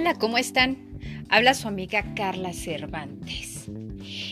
Hola, 0.00 0.14
¿cómo 0.14 0.38
están? 0.38 0.78
Habla 1.28 1.54
su 1.54 1.66
amiga 1.66 2.14
Carla 2.14 2.52
Cervantes. 2.52 3.68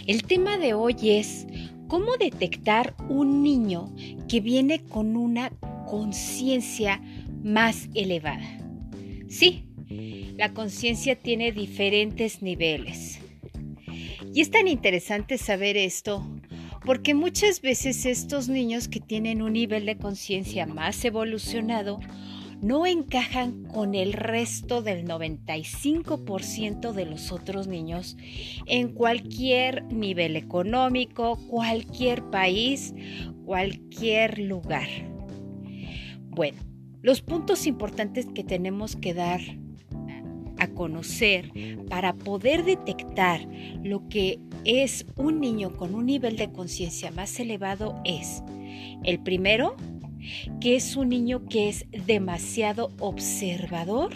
El 0.06 0.22
tema 0.22 0.58
de 0.58 0.74
hoy 0.74 0.94
es 1.02 1.44
cómo 1.88 2.16
detectar 2.18 2.94
un 3.08 3.42
niño 3.42 3.92
que 4.28 4.38
viene 4.40 4.78
con 4.84 5.16
una 5.16 5.50
conciencia 5.88 7.02
más 7.42 7.88
elevada. 7.94 8.46
Sí, 9.28 9.64
la 10.36 10.54
conciencia 10.54 11.16
tiene 11.16 11.50
diferentes 11.50 12.42
niveles. 12.42 13.18
Y 14.32 14.42
es 14.42 14.52
tan 14.52 14.68
interesante 14.68 15.36
saber 15.36 15.76
esto 15.76 16.24
porque 16.84 17.12
muchas 17.12 17.60
veces 17.60 18.06
estos 18.06 18.48
niños 18.48 18.86
que 18.86 19.00
tienen 19.00 19.42
un 19.42 19.54
nivel 19.54 19.84
de 19.84 19.98
conciencia 19.98 20.64
más 20.64 21.04
evolucionado 21.04 21.98
no 22.62 22.86
encajan 22.86 23.64
con 23.64 23.94
el 23.94 24.12
resto 24.12 24.82
del 24.82 25.06
95% 25.06 26.92
de 26.92 27.06
los 27.06 27.32
otros 27.32 27.66
niños 27.66 28.16
en 28.66 28.92
cualquier 28.92 29.84
nivel 29.84 30.36
económico, 30.36 31.38
cualquier 31.48 32.22
país, 32.30 32.94
cualquier 33.44 34.38
lugar. 34.38 34.88
Bueno, 36.30 36.58
los 37.02 37.22
puntos 37.22 37.66
importantes 37.66 38.26
que 38.34 38.44
tenemos 38.44 38.96
que 38.96 39.14
dar 39.14 39.40
a 40.58 40.68
conocer 40.68 41.52
para 41.88 42.14
poder 42.14 42.64
detectar 42.64 43.46
lo 43.82 44.08
que 44.08 44.38
es 44.64 45.06
un 45.16 45.40
niño 45.40 45.76
con 45.76 45.94
un 45.94 46.06
nivel 46.06 46.36
de 46.36 46.50
conciencia 46.50 47.10
más 47.10 47.38
elevado 47.38 48.00
es, 48.04 48.42
el 49.04 49.22
primero, 49.22 49.76
que 50.60 50.76
es 50.76 50.96
un 50.96 51.08
niño 51.08 51.46
que 51.46 51.68
es 51.68 51.86
demasiado 52.06 52.92
observador 52.98 54.12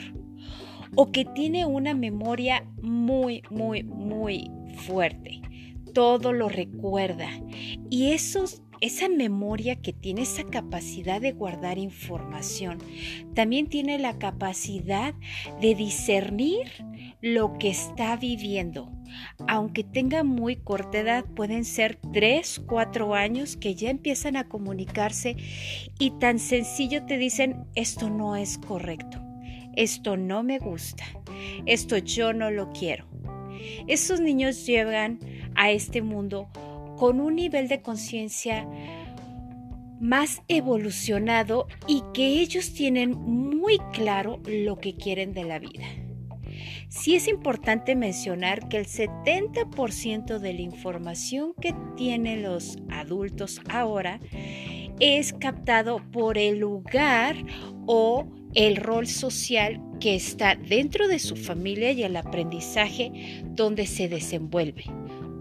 o 0.95 1.13
que 1.13 1.25
tiene 1.25 1.67
una 1.67 1.95
memoria 1.95 2.67
muy, 2.83 3.43
muy, 3.51 3.83
muy 3.85 4.51
fuerte. 4.77 5.41
Todo 5.95 6.33
lo 6.33 6.49
recuerda. 6.49 7.29
Y 7.91 8.13
esos, 8.13 8.63
esa 8.81 9.09
memoria 9.09 9.77
que 9.77 9.93
tiene 9.93 10.23
esa 10.23 10.45
capacidad 10.45 11.21
de 11.21 11.33
guardar 11.33 11.79
información, 11.79 12.79
también 13.35 13.69
tiene 13.69 13.99
la 13.99 14.19
capacidad 14.19 15.15
de 15.61 15.75
discernir 15.75 16.69
lo 17.21 17.59
que 17.59 17.71
está 17.71 18.17
viviendo. 18.17 18.91
Aunque 19.49 19.85
tenga 19.85 20.23
muy 20.25 20.57
corta 20.57 21.01
edad, 21.01 21.25
pueden 21.25 21.65
ser 21.65 21.99
3, 22.13 22.63
4 22.67 23.15
años 23.15 23.57
que 23.57 23.75
ya 23.75 23.91
empiezan 23.91 24.37
a 24.37 24.49
comunicarse 24.49 25.37
y 25.99 26.13
tan 26.13 26.39
sencillo 26.39 27.05
te 27.05 27.19
dicen, 27.19 27.65
esto 27.75 28.09
no 28.09 28.37
es 28.37 28.59
correcto, 28.59 29.21
esto 29.77 30.17
no 30.17 30.43
me 30.43 30.59
gusta, 30.59 31.05
esto 31.67 31.99
yo 31.99 32.33
no 32.33 32.51
lo 32.51 32.71
quiero. 32.73 33.07
Esos 33.87 34.21
niños 34.21 34.65
llegan 34.67 35.19
a 35.55 35.71
este 35.71 36.03
mundo 36.03 36.49
con 36.97 37.21
un 37.21 37.37
nivel 37.37 37.69
de 37.69 37.83
conciencia 37.83 38.67
más 40.01 40.43
evolucionado 40.49 41.67
y 41.87 42.03
que 42.15 42.41
ellos 42.41 42.73
tienen 42.73 43.13
muy 43.13 43.79
claro 43.93 44.41
lo 44.47 44.79
que 44.79 44.95
quieren 44.95 45.35
de 45.35 45.45
la 45.45 45.59
vida. 45.59 45.85
Sí 46.89 47.15
es 47.15 47.29
importante 47.29 47.95
mencionar 47.97 48.69
que 48.69 48.79
el 48.79 48.87
70% 48.87 50.39
de 50.39 50.53
la 50.53 50.61
información 50.61 51.55
que 51.61 51.75
tienen 51.97 52.43
los 52.43 52.79
adultos 52.91 53.61
ahora 53.69 54.21
es 55.01 55.33
captado 55.33 56.03
por 56.11 56.39
el 56.39 56.59
lugar 56.59 57.37
o 57.87 58.27
el 58.55 58.77
rol 58.77 59.07
social 59.07 59.81
que 60.01 60.15
está 60.15 60.55
dentro 60.57 61.09
de 61.09 61.19
su 61.19 61.37
familia 61.37 61.93
y 61.93 62.03
el 62.03 62.17
aprendizaje 62.17 63.43
donde 63.45 63.87
se 63.87 64.09
desenvuelve. 64.09 64.85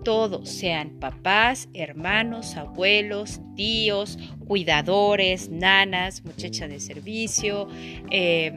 Todos, 0.03 0.49
sean 0.49 0.99
papás, 0.99 1.67
hermanos, 1.73 2.55
abuelos, 2.55 3.41
tíos, 3.55 4.17
cuidadores, 4.47 5.49
nanas, 5.49 6.23
muchacha 6.23 6.67
de 6.67 6.79
servicio, 6.79 7.67
eh, 8.09 8.53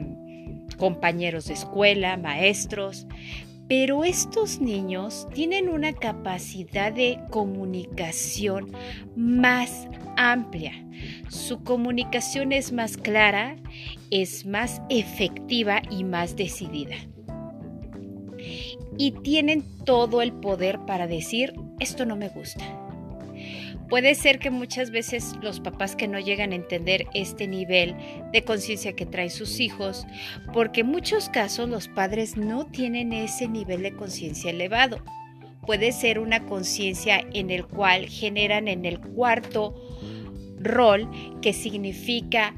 compañeros 0.77 1.45
de 1.45 1.53
escuela, 1.53 2.17
maestros, 2.17 3.07
pero 3.67 4.03
estos 4.03 4.59
niños 4.59 5.27
tienen 5.33 5.69
una 5.69 5.93
capacidad 5.93 6.91
de 6.91 7.19
comunicación 7.29 8.71
más 9.15 9.87
amplia. 10.17 10.73
Su 11.29 11.63
comunicación 11.63 12.51
es 12.51 12.71
más 12.71 12.97
clara, 12.97 13.55
es 14.11 14.45
más 14.45 14.81
efectiva 14.89 15.81
y 15.89 16.03
más 16.03 16.35
decidida. 16.35 16.95
Y 18.97 19.11
tienen 19.23 19.63
todo 19.85 20.21
el 20.21 20.33
poder 20.33 20.79
para 20.85 21.07
decir, 21.07 21.53
esto 21.79 22.05
no 22.05 22.15
me 22.15 22.29
gusta 22.29 22.82
Puede 23.89 24.15
ser 24.15 24.39
que 24.39 24.49
muchas 24.49 24.91
veces 24.91 25.35
los 25.41 25.59
papás 25.59 25.95
que 25.95 26.07
no 26.07 26.19
llegan 26.19 26.51
a 26.51 26.55
entender 26.55 27.05
este 27.13 27.47
nivel 27.47 27.95
de 28.31 28.43
conciencia 28.43 28.93
que 28.93 29.05
traen 29.05 29.29
sus 29.29 29.59
hijos, 29.59 30.05
porque 30.53 30.81
en 30.81 30.87
muchos 30.87 31.29
casos 31.29 31.69
los 31.69 31.87
padres 31.87 32.37
no 32.37 32.65
tienen 32.65 33.13
ese 33.13 33.47
nivel 33.47 33.83
de 33.83 33.95
conciencia 33.95 34.51
elevado. 34.51 35.03
Puede 35.65 35.91
ser 35.91 36.19
una 36.19 36.45
conciencia 36.45 37.25
en 37.33 37.49
el 37.49 37.65
cual 37.65 38.07
generan 38.07 38.67
en 38.67 38.85
el 38.85 38.99
cuarto 38.99 39.75
rol 40.59 41.09
que 41.41 41.53
significa 41.53 42.55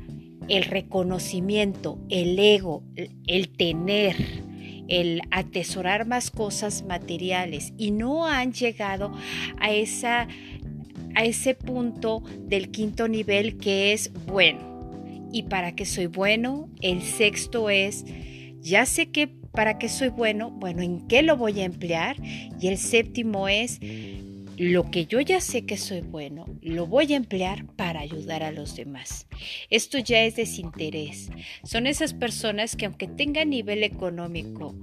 el 0.47 0.63
reconocimiento, 0.63 1.99
el 2.09 2.37
ego, 2.37 2.83
el 3.25 3.49
tener, 3.49 4.15
el 4.87 5.21
atesorar 5.31 6.05
más 6.05 6.31
cosas 6.31 6.83
materiales 6.83 7.73
y 7.77 7.91
no 7.91 8.27
han 8.27 8.53
llegado 8.53 9.11
a 9.59 9.71
esa 9.71 10.27
a 11.15 11.23
ese 11.23 11.55
punto 11.55 12.23
del 12.39 12.71
quinto 12.71 13.07
nivel 13.07 13.57
que 13.57 13.93
es 13.93 14.11
bueno. 14.25 14.75
¿Y 15.31 15.43
para 15.43 15.75
qué 15.75 15.85
soy 15.85 16.07
bueno? 16.07 16.69
El 16.81 17.01
sexto 17.01 17.69
es, 17.69 18.05
ya 18.61 18.85
sé 18.85 19.11
que 19.11 19.27
para 19.27 19.77
qué 19.77 19.89
soy 19.89 20.09
bueno, 20.09 20.51
bueno, 20.51 20.81
¿en 20.81 21.07
qué 21.07 21.21
lo 21.21 21.37
voy 21.37 21.61
a 21.61 21.65
emplear? 21.65 22.17
Y 22.59 22.67
el 22.67 22.77
séptimo 22.77 23.47
es, 23.47 23.79
lo 24.57 24.89
que 24.89 25.05
yo 25.05 25.19
ya 25.19 25.41
sé 25.41 25.65
que 25.65 25.77
soy 25.77 26.01
bueno, 26.01 26.45
lo 26.61 26.87
voy 26.87 27.13
a 27.13 27.17
emplear 27.17 27.65
para 27.75 27.99
ayudar 27.99 28.43
a 28.43 28.51
los 28.51 28.75
demás. 28.75 29.27
Esto 29.69 29.97
ya 29.97 30.23
es 30.23 30.35
desinterés. 30.35 31.29
Son 31.63 31.87
esas 31.87 32.13
personas 32.13 32.75
que 32.75 32.85
aunque 32.85 33.07
tengan 33.07 33.49
nivel 33.49 33.83
económico 33.83 34.75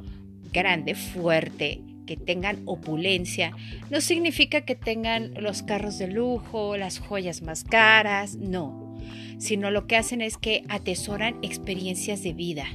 grande, 0.52 0.94
fuerte, 0.94 1.80
tengan 2.16 2.62
opulencia, 2.66 3.52
no 3.90 4.00
significa 4.00 4.62
que 4.62 4.74
tengan 4.74 5.34
los 5.34 5.62
carros 5.62 5.98
de 5.98 6.08
lujo, 6.08 6.76
las 6.76 6.98
joyas 6.98 7.42
más 7.42 7.64
caras, 7.64 8.36
no, 8.36 8.96
sino 9.38 9.70
lo 9.70 9.86
que 9.86 9.96
hacen 9.96 10.20
es 10.20 10.38
que 10.38 10.64
atesoran 10.68 11.36
experiencias 11.42 12.22
de 12.22 12.32
vida. 12.32 12.66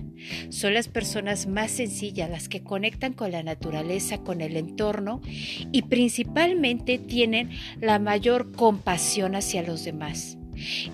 Son 0.50 0.74
las 0.74 0.90
personas 0.90 1.48
más 1.48 1.72
sencillas 1.72 2.30
las 2.30 2.50
que 2.50 2.62
conectan 2.62 3.14
con 3.14 3.32
la 3.32 3.42
naturaleza, 3.42 4.18
con 4.20 4.42
el 4.42 4.58
entorno 4.58 5.22
y 5.72 5.84
principalmente 5.84 6.98
tienen 6.98 7.52
la 7.80 8.00
mayor 8.00 8.52
compasión 8.52 9.36
hacia 9.36 9.64
los 9.64 9.86
demás. 9.86 10.37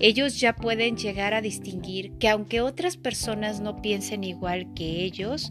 Ellos 0.00 0.40
ya 0.40 0.54
pueden 0.54 0.96
llegar 0.96 1.34
a 1.34 1.40
distinguir 1.40 2.12
que 2.18 2.28
aunque 2.28 2.60
otras 2.60 2.96
personas 2.96 3.60
no 3.60 3.80
piensen 3.80 4.24
igual 4.24 4.72
que 4.74 5.04
ellos, 5.04 5.50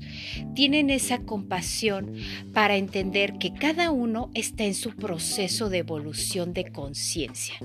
tienen 0.56 0.90
esa 0.90 1.20
compasión 1.20 2.16
para 2.54 2.78
entender 2.78 3.38
que 3.38 3.54
cada 3.54 3.92
uno 3.92 4.30
está 4.34 4.64
en 4.64 4.76
su 4.76 4.92
proceso 4.92 5.70
de 5.70 5.80
evolución 5.80 6.54
de 6.54 6.72
conciencia. 6.72 7.56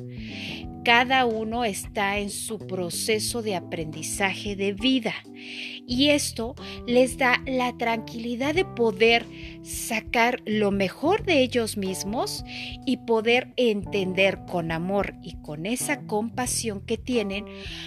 Cada 0.84 1.26
uno 1.26 1.64
está 1.64 2.18
en 2.18 2.30
su 2.30 2.58
proceso 2.58 3.42
de 3.42 3.56
aprendizaje 3.56 4.56
de 4.56 4.72
vida 4.72 5.14
y 5.86 6.10
esto 6.10 6.54
les 6.86 7.16
da 7.16 7.42
la 7.46 7.76
tranquilidad 7.78 8.54
de 8.54 8.64
poder 8.64 9.26
sacar 9.62 10.42
lo 10.44 10.70
mejor 10.70 11.24
de 11.24 11.42
ellos 11.42 11.76
mismos 11.76 12.44
y 12.86 12.98
poder 12.98 13.52
entender 13.56 14.40
con 14.46 14.70
amor 14.70 15.14
y 15.22 15.40
con 15.40 15.66
esa 15.66 16.06
compasión 16.06 16.80
que 16.80 16.98
tienen 16.98 17.46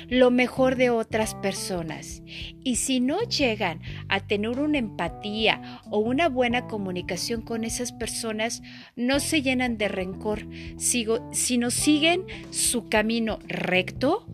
lo 0.09 0.31
mejor 0.31 0.75
de 0.75 0.89
otras 0.89 1.35
personas. 1.35 2.23
Y 2.63 2.77
si 2.77 2.99
no 2.99 3.21
llegan 3.21 3.81
a 4.09 4.19
tener 4.19 4.59
una 4.59 4.77
empatía 4.77 5.81
o 5.89 5.99
una 5.99 6.29
buena 6.29 6.67
comunicación 6.67 7.41
con 7.41 7.63
esas 7.63 7.91
personas, 7.91 8.61
no 8.95 9.19
se 9.19 9.41
llenan 9.41 9.77
de 9.77 9.87
rencor, 9.87 10.47
sino 10.77 11.71
siguen 11.71 12.25
su 12.49 12.89
camino 12.89 13.39
recto 13.47 14.25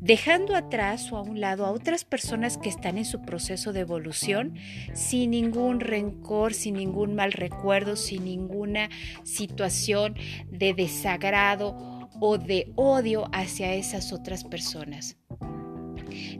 dejando 0.00 0.56
atrás 0.56 1.12
o 1.12 1.16
a 1.16 1.22
un 1.22 1.40
lado 1.40 1.66
a 1.66 1.70
otras 1.70 2.04
personas 2.04 2.58
que 2.58 2.68
están 2.68 2.98
en 2.98 3.04
su 3.04 3.22
proceso 3.22 3.72
de 3.72 3.80
evolución 3.80 4.54
sin 4.94 5.30
ningún 5.30 5.80
rencor, 5.80 6.54
sin 6.54 6.74
ningún 6.74 7.14
mal 7.14 7.32
recuerdo, 7.32 7.96
sin 7.96 8.24
ninguna 8.24 8.88
situación 9.24 10.14
de 10.50 10.74
desagrado 10.74 12.08
o 12.20 12.38
de 12.38 12.72
odio 12.76 13.28
hacia 13.32 13.74
esas 13.74 14.12
otras 14.12 14.44
personas. 14.44 15.16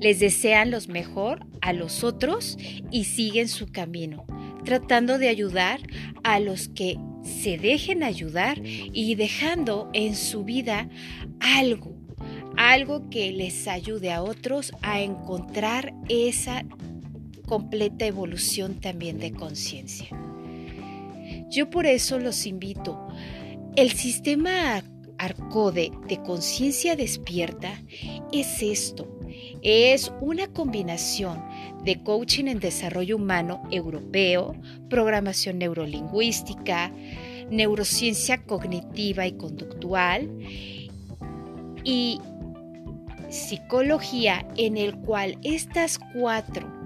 Les 0.00 0.18
desean 0.18 0.70
los 0.70 0.88
mejor 0.88 1.46
a 1.60 1.72
los 1.72 2.02
otros 2.04 2.56
y 2.90 3.04
siguen 3.04 3.48
su 3.48 3.70
camino, 3.70 4.24
tratando 4.64 5.18
de 5.18 5.28
ayudar 5.28 5.80
a 6.24 6.40
los 6.40 6.68
que 6.68 6.96
se 7.22 7.58
dejen 7.58 8.02
ayudar 8.02 8.60
y 8.64 9.14
dejando 9.14 9.90
en 9.92 10.16
su 10.16 10.44
vida 10.44 10.88
algo, 11.38 11.99
algo 12.56 13.08
que 13.10 13.32
les 13.32 13.66
ayude 13.68 14.12
a 14.12 14.22
otros 14.22 14.72
a 14.82 15.00
encontrar 15.00 15.94
esa 16.08 16.64
completa 17.46 18.06
evolución 18.06 18.80
también 18.80 19.18
de 19.18 19.32
conciencia. 19.32 20.08
Yo 21.50 21.68
por 21.68 21.86
eso 21.86 22.18
los 22.18 22.46
invito. 22.46 23.08
El 23.76 23.90
sistema 23.90 24.84
Arcode 25.18 25.90
de 26.08 26.22
conciencia 26.22 26.96
despierta 26.96 27.82
es 28.32 28.62
esto. 28.62 29.06
Es 29.62 30.12
una 30.20 30.46
combinación 30.46 31.42
de 31.84 32.02
coaching 32.02 32.46
en 32.46 32.60
desarrollo 32.60 33.16
humano 33.16 33.62
europeo, 33.70 34.54
programación 34.88 35.58
neurolingüística, 35.58 36.92
neurociencia 37.50 38.44
cognitiva 38.44 39.26
y 39.26 39.32
conductual 39.32 40.30
y 41.84 42.20
psicología 43.30 44.46
en 44.56 44.76
el 44.76 44.96
cual 44.98 45.38
estas 45.42 45.98
cuatro 46.12 46.80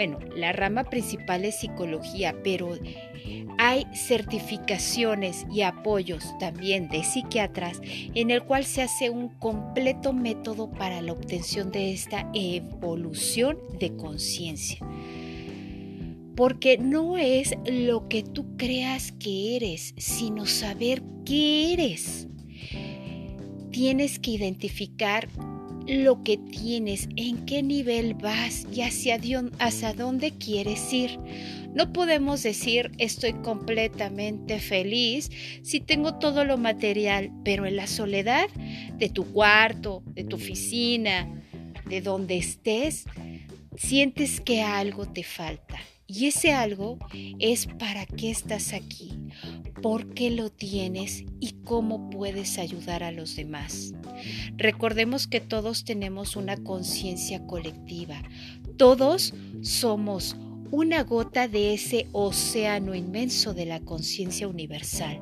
bueno, 0.00 0.18
la 0.34 0.52
rama 0.52 0.84
principal 0.84 1.44
es 1.44 1.60
psicología, 1.60 2.34
pero 2.42 2.78
hay 3.58 3.86
certificaciones 3.94 5.44
y 5.52 5.60
apoyos 5.60 6.24
también 6.38 6.88
de 6.88 7.04
psiquiatras 7.04 7.82
en 8.14 8.30
el 8.30 8.42
cual 8.44 8.64
se 8.64 8.80
hace 8.80 9.10
un 9.10 9.28
completo 9.28 10.14
método 10.14 10.70
para 10.70 11.02
la 11.02 11.12
obtención 11.12 11.70
de 11.70 11.92
esta 11.92 12.30
evolución 12.32 13.58
de 13.78 13.94
conciencia. 13.96 14.78
Porque 16.34 16.78
no 16.78 17.18
es 17.18 17.54
lo 17.70 18.08
que 18.08 18.22
tú 18.22 18.56
creas 18.56 19.12
que 19.12 19.56
eres, 19.56 19.92
sino 19.98 20.46
saber 20.46 21.02
qué 21.26 21.74
eres. 21.74 22.28
Tienes 23.70 24.18
que 24.18 24.30
identificar 24.30 25.28
lo 25.86 26.22
que 26.22 26.36
tienes, 26.36 27.08
en 27.16 27.44
qué 27.46 27.62
nivel 27.62 28.14
vas 28.14 28.66
y 28.72 28.82
hacia, 28.82 29.18
hacia 29.58 29.92
dónde 29.94 30.32
quieres 30.32 30.92
ir. 30.92 31.18
No 31.74 31.92
podemos 31.92 32.42
decir 32.42 32.90
estoy 32.98 33.32
completamente 33.32 34.58
feliz 34.58 35.30
si 35.62 35.80
tengo 35.80 36.18
todo 36.18 36.44
lo 36.44 36.58
material, 36.58 37.30
pero 37.44 37.66
en 37.66 37.76
la 37.76 37.86
soledad 37.86 38.48
de 38.96 39.08
tu 39.08 39.24
cuarto, 39.32 40.02
de 40.06 40.24
tu 40.24 40.36
oficina, 40.36 41.28
de 41.86 42.00
donde 42.00 42.38
estés, 42.38 43.04
sientes 43.76 44.40
que 44.40 44.62
algo 44.62 45.06
te 45.06 45.22
falta. 45.22 45.78
Y 46.06 46.26
ese 46.26 46.52
algo 46.52 46.98
es 47.38 47.66
para 47.66 48.04
qué 48.04 48.30
estás 48.30 48.72
aquí, 48.72 49.12
por 49.82 50.14
qué 50.14 50.30
lo 50.30 50.50
tienes 50.50 51.24
y 51.40 51.52
cómo 51.64 52.10
puedes 52.10 52.58
ayudar 52.58 53.02
a 53.02 53.12
los 53.12 53.36
demás. 53.36 53.94
Recordemos 54.56 55.26
que 55.26 55.40
todos 55.40 55.84
tenemos 55.84 56.36
una 56.36 56.56
conciencia 56.56 57.46
colectiva. 57.46 58.22
Todos 58.76 59.34
somos 59.62 60.36
una 60.70 61.02
gota 61.02 61.48
de 61.48 61.74
ese 61.74 62.06
océano 62.12 62.94
inmenso 62.94 63.54
de 63.54 63.66
la 63.66 63.80
conciencia 63.80 64.46
universal. 64.46 65.20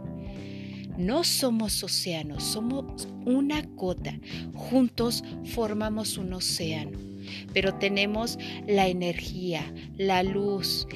No 0.96 1.22
somos 1.22 1.82
océanos, 1.84 2.43
somos 2.43 3.08
una 3.25 3.62
gota. 3.62 4.19
Juntos 4.55 5.22
formamos 5.44 6.19
un 6.19 6.32
océano 6.32 7.08
pero 7.52 7.75
tenemos 7.75 8.38
la 8.66 8.88
energía, 8.88 9.72
la 9.96 10.22
luz 10.22 10.87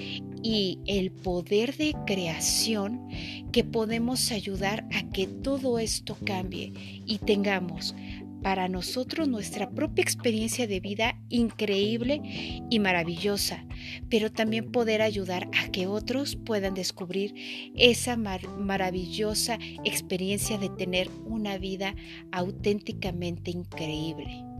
y 0.42 0.80
el 0.86 1.10
poder 1.12 1.76
de 1.76 1.94
creación 2.06 3.08
que 3.52 3.64
podemos 3.64 4.32
ayudar 4.32 4.86
a 4.92 5.08
que 5.10 5.26
todo 5.26 5.78
esto 5.78 6.16
cambie 6.24 6.72
y 7.06 7.18
tengamos 7.18 7.94
para 8.42 8.68
nosotros 8.68 9.28
nuestra 9.28 9.70
propia 9.70 10.02
experiencia 10.02 10.66
de 10.66 10.80
vida 10.80 11.16
increíble 11.28 12.20
y 12.68 12.78
maravillosa, 12.80 13.64
pero 14.10 14.32
también 14.32 14.72
poder 14.72 15.00
ayudar 15.00 15.48
a 15.56 15.70
que 15.70 15.86
otros 15.86 16.36
puedan 16.36 16.74
descubrir 16.74 17.34
esa 17.76 18.16
maravillosa 18.16 19.58
experiencia 19.84 20.58
de 20.58 20.70
tener 20.70 21.08
una 21.24 21.56
vida 21.58 21.94
auténticamente 22.32 23.52
increíble. 23.52 24.51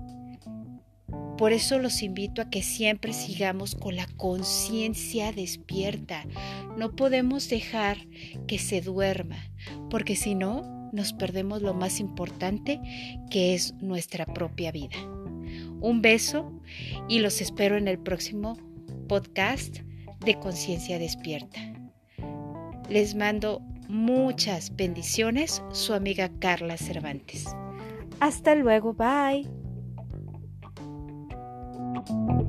Por 1.43 1.53
eso 1.53 1.81
los 1.81 2.05
invito 2.05 2.41
a 2.41 2.51
que 2.51 2.63
siempre 2.63 3.13
sigamos 3.13 3.75
con 3.75 3.97
la 3.97 4.07
conciencia 4.17 5.33
despierta. 5.33 6.25
No 6.77 6.95
podemos 6.95 7.49
dejar 7.49 7.99
que 8.47 8.61
se 8.61 8.81
duerma, 8.81 9.51
porque 9.91 10.15
si 10.15 10.37
no, 10.37 10.89
nos 10.93 11.13
perdemos 11.13 11.61
lo 11.61 11.75
más 11.75 11.99
importante 11.99 12.81
que 13.29 13.55
es 13.55 13.75
nuestra 13.81 14.25
propia 14.25 14.71
vida. 14.71 14.95
Un 15.81 16.01
beso 16.01 16.53
y 17.09 17.19
los 17.19 17.41
espero 17.41 17.77
en 17.77 17.89
el 17.89 17.99
próximo 17.99 18.57
podcast 19.09 19.79
de 20.25 20.39
Conciencia 20.39 21.01
Despierta. 21.01 21.59
Les 22.89 23.17
mando 23.17 23.63
muchas 23.89 24.77
bendiciones, 24.77 25.61
su 25.73 25.93
amiga 25.93 26.31
Carla 26.39 26.77
Cervantes. 26.77 27.47
Hasta 28.21 28.55
luego, 28.55 28.95
bye. 28.95 29.62
Thank 32.07 32.31
you. 32.31 32.42